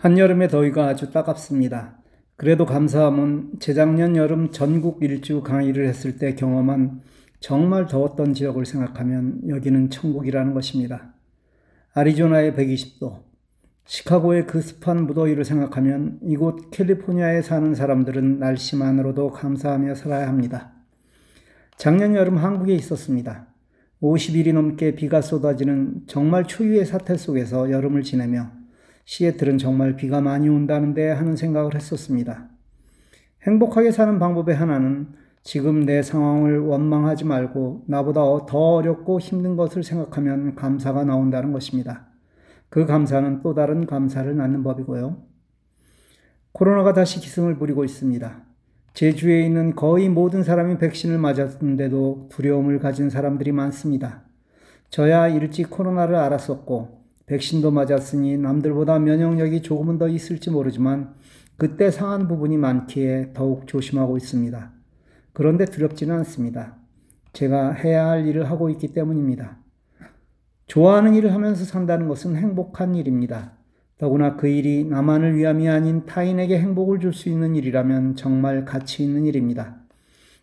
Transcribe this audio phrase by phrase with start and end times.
[0.00, 1.98] 한여름의 더위가 아주 따갑습니다.
[2.36, 7.02] 그래도 감사함은 재작년 여름 전국 일주 강의를 했을 때 경험한
[7.38, 11.12] 정말 더웠던 지역을 생각하면 여기는 천국이라는 것입니다.
[11.92, 13.24] 아리조나의 120도,
[13.84, 20.72] 시카고의 그 습한 무더위를 생각하면 이곳 캘리포니아에 사는 사람들은 날씨만으로도 감사하며 살아야 합니다.
[21.76, 23.48] 작년 여름 한국에 있었습니다.
[24.00, 28.59] 50일이 넘게 비가 쏟아지는 정말 초유의 사태 속에서 여름을 지내며
[29.10, 32.48] 시애틀은 정말 비가 많이 온다는데 하는 생각을 했었습니다.
[33.42, 35.08] 행복하게 사는 방법의 하나는
[35.42, 42.06] 지금 내 상황을 원망하지 말고 나보다 더 어렵고 힘든 것을 생각하면 감사가 나온다는 것입니다.
[42.68, 45.20] 그 감사는 또 다른 감사를 낳는 법이고요.
[46.52, 48.44] 코로나가 다시 기승을 부리고 있습니다.
[48.94, 54.22] 제주에 있는 거의 모든 사람이 백신을 맞았는데도 두려움을 가진 사람들이 많습니다.
[54.88, 56.99] 저야 일찍 코로나를 알았었고
[57.30, 61.14] 백신도 맞았으니 남들보다 면역력이 조금은 더 있을지 모르지만
[61.56, 64.72] 그때 상한 부분이 많기에 더욱 조심하고 있습니다.
[65.32, 66.74] 그런데 두렵지는 않습니다.
[67.32, 69.58] 제가 해야 할 일을 하고 있기 때문입니다.
[70.66, 73.52] 좋아하는 일을 하면서 산다는 것은 행복한 일입니다.
[73.96, 79.24] 더구나 그 일이 나만을 위함이 아닌 타인에게 행복을 줄 수 있는 일이라면 정말 가치 있는
[79.26, 79.76] 일입니다.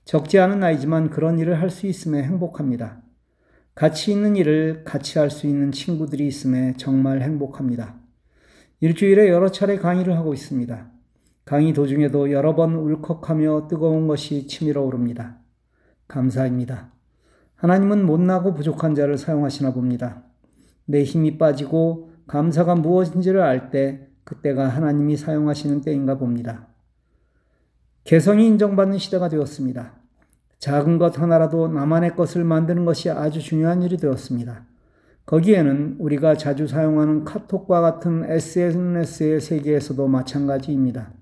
[0.06, 3.02] 적지 않은 나이지만 그런 일을 할 수 있음에 행복합니다.
[3.78, 7.94] 가치 있는 일을 같이 할 수 있는 친구들이 있음에 정말 행복합니다.
[8.80, 10.90] 일주일에 여러 차례 강의를 하고 있습니다.
[11.46, 15.38] 강의 도중에도 여러 번 울컥하며 뜨거운 것이 치밀어 오릅니다.
[16.08, 16.92] 감사입니다.
[17.54, 20.24] 하나님은 못나고 부족한 자를 사용하시나 봅니다.
[20.86, 26.68] 내 힘이 빠지고 감사가 무엇인지를 알 때 그때가 하나님이 사용하시는 때인가 봅니다.
[28.06, 29.97] 개성이 인정받는 시대가 되었습니다.
[30.68, 34.66] 작은 것 하나라도 나만의 것을 만드는 것이 아주 중요한 일이 되었습니다.
[35.26, 41.14] 거기에는 우리가 자주 사용하는 카톡과 같은 SNS의 세계에서도 마찬가지입니다.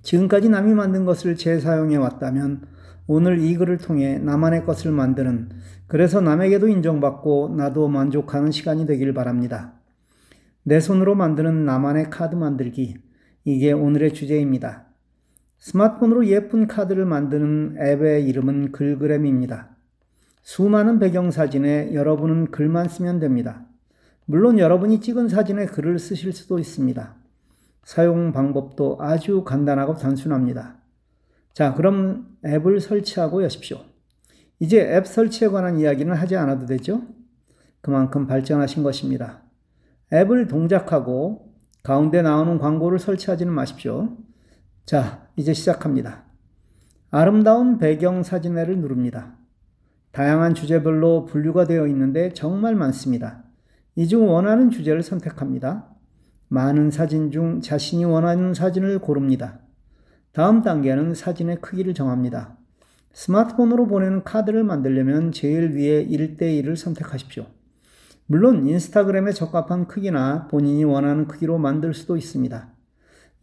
[0.00, 2.62] 지금까지 남이 만든 것을 재사용해 왔다면
[3.06, 5.50] 오늘 이 글을 통해 나만의 것을 만드는
[5.86, 9.74] 그래서 남에게도 인정받고 나도 만족하는 시간이 되길 바랍니다.
[10.62, 12.96] 내 손으로 만드는 나만의 카드 만들기
[13.44, 14.93] 이게 오늘의 주제입니다.
[15.64, 19.70] 스마트폰으로 예쁜 카드를 만드는 앱의 이름은 글그램입니다.
[20.42, 23.64] 수많은 배경사진에 여러분은 글만 쓰면 됩니다.
[24.26, 27.14] 물론 여러분이 찍은 사진에 글을 쓰실 수도 있습니다.
[27.82, 30.76] 사용 방법도 아주 간단하고 단순합니다.
[31.54, 33.78] 자, 그럼 앱을 설치하고 여십시오.
[34.60, 37.00] 이제 앱 설치에 관한 이야기는 하지 않아도 되죠?
[37.80, 39.40] 그만큼 발전하신 것입니다.
[40.12, 44.14] 앱을 동작하고 가운데 나오는 광고를 설치하지는 마십시오.
[44.84, 46.24] 자, 이제 시작합니다.
[47.10, 49.36] 아름다운 배경 사진회를 누릅니다.
[50.12, 53.44] 다양한 주제별로 분류가 되어 있는데 정말 많습니다.
[53.96, 55.88] 이 중 원하는 주제를 선택합니다.
[56.48, 59.60] 많은 사진 중 자신이 원하는 사진을 고릅니다.
[60.32, 62.58] 다음 단계는 사진의 크기를 정합니다.
[63.12, 67.46] 스마트폰으로 보내는 카드를 만들려면 제일 위에 1대1을 선택하십시오.
[68.26, 72.73] 물론 인스타그램에 적합한 크기나 본인이 원하는 크기로 만들 수도 있습니다.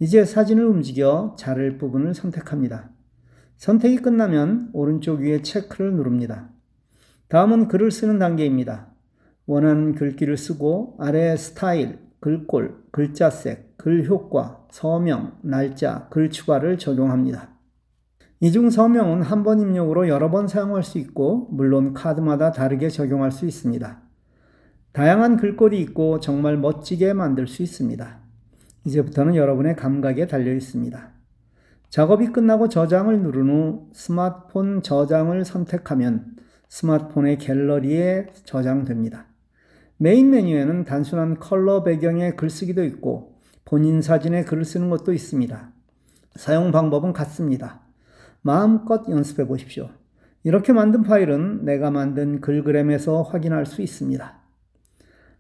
[0.01, 2.89] 이제 사진을 움직여 자를 부분을 선택합니다.
[3.57, 6.50] 선택이 끝나면 오른쪽 위에 체크를 누릅니다.
[7.28, 8.88] 다음은 글을 쓰는 단계입니다.
[9.45, 17.51] 원하는 글귀를 쓰고 아래 스타일, 글꼴, 글자색, 글 효과, 서명, 날짜, 글 추가를 적용합니다.
[18.40, 23.31] 이 중 서명은 한 번 입력으로 여러 번 사용할 수 있고 물론 카드마다 다르게 적용할
[23.31, 24.01] 수 있습니다.
[24.94, 28.21] 다양한 글꼴이 있고 정말 멋지게 만들 수 있습니다.
[28.86, 31.12] 이제부터는 여러분의 감각에 달려 있습니다.
[31.90, 36.36] 작업이 끝나고 저장을 누른 후 스마트폰 저장을 선택하면
[36.69, 39.25] 스마트폰의 갤러리에 저장됩니다.
[39.97, 45.72] 메인 메뉴에는 단순한 컬러 배경의 글쓰기도 있고 본인 사진에 글을 쓰는 것도 있습니다.
[46.36, 47.81] 사용 방법은 같습니다.
[48.41, 49.90] 마음껏 연습해 보십시오.
[50.44, 54.40] 이렇게 만든 파일은 내가 만든 글그램에서 확인할 수 있습니다.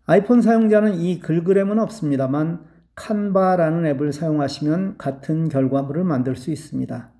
[0.05, 7.11] 아이폰 사용자는 이 글그램은 없습니다만 칸바라는 앱을 사용하시면 같은 결과물을 만들 수 있습니다.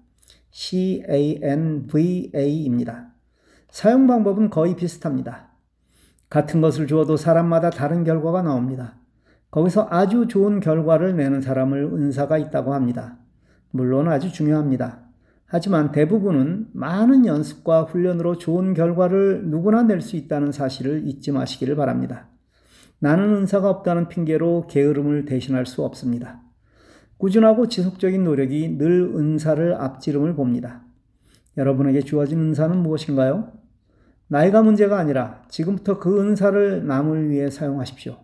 [0.52, 2.32] CANVA입니다.
[3.70, 5.52] 사용 방법은 거의 비슷합니다.
[6.30, 8.98] 같은 것을 주어도 사람마다 다른 결과가 나옵니다.
[9.50, 13.18] 거기서 아주 좋은 결과를 내는 사람을 은사가 있다고 합니다.
[13.72, 15.00] 물론 아주 중요합니다.
[15.46, 22.31] 하지만 대부분은 많은 연습과 훈련으로 좋은 결과를 누구나 낼 수 있다는 사실을 잊지 마시기를 바랍니다.
[23.04, 26.40] 나는 은사가 없다는 핑계로 게으름을 대신할 수 없습니다.
[27.18, 30.84] 꾸준하고 지속적인 노력이 늘 은사를 앞지름을 봅니다.
[31.58, 33.54] 여러분에게 주어진 은사는 무엇인가요?
[34.28, 38.18] 나이가 문제가 아니라 지금부터 그 은사를 남을 위해 사용하십시오.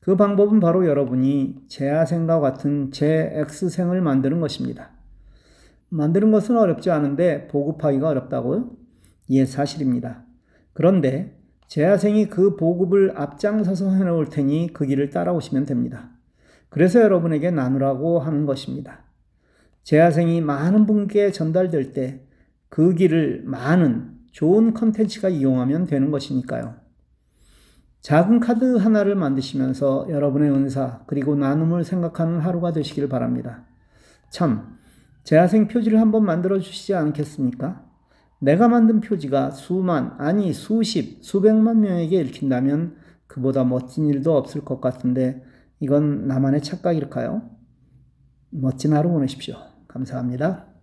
[0.00, 4.92] 그 방법은 바로 여러분이 제야생과 같은 제 X생을 만드는 것입니다.
[5.90, 8.70] 만드는 것은 어렵지 않은데 보급하기가 어렵다고요?
[9.28, 10.24] 예, 사실입니다.
[10.72, 16.10] 그런데 제야생이 그 보급을 앞장서서 해놓을 테니 그 길을 따라오시면 됩니다.
[16.68, 19.04] 그래서 여러분에게 나누라고 하는 것입니다.
[19.82, 22.26] 제야생이 많은 분께 전달될 때
[22.68, 26.74] 그 길을 많은 좋은 컨텐츠가 이용하면 되는 것이니까요.
[28.02, 33.64] 작은 카드 하나를 만드시면서 여러분의 은사 그리고 나눔을 생각하는 하루가 되시길 바랍니다.
[34.30, 34.76] 참,
[35.24, 37.85] 재화생 표지를 한번 만들어 주시지 않겠습니까?
[38.38, 42.96] 내가 만든 표지가 수만, 아니 수십, 수백만 명에게 읽힌다면
[43.26, 45.42] 그보다 멋진 일도 없을 것 같은데
[45.80, 47.42] 이건 나만의 착각일까요?
[48.50, 49.56] 멋진 하루 보내십시오.
[49.88, 50.75] 감사합니다.